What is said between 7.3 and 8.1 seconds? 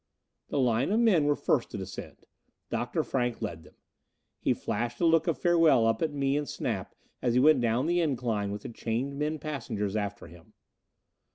he went down the